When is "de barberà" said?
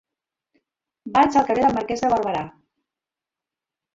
2.05-2.41